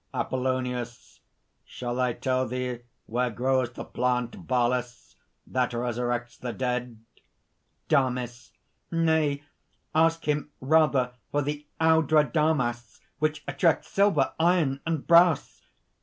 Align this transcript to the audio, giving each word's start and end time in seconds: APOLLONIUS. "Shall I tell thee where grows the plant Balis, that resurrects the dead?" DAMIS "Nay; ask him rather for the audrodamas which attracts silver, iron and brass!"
APOLLONIUS. 0.15 1.19
"Shall 1.63 1.99
I 1.99 2.13
tell 2.13 2.47
thee 2.47 2.79
where 3.05 3.29
grows 3.29 3.73
the 3.73 3.83
plant 3.85 4.47
Balis, 4.47 5.15
that 5.45 5.73
resurrects 5.73 6.39
the 6.39 6.51
dead?" 6.51 6.99
DAMIS 7.87 8.51
"Nay; 8.89 9.43
ask 9.93 10.27
him 10.27 10.49
rather 10.59 11.13
for 11.29 11.43
the 11.43 11.67
audrodamas 11.79 12.99
which 13.19 13.43
attracts 13.47 13.89
silver, 13.89 14.33
iron 14.39 14.79
and 14.87 15.05
brass!" 15.05 15.67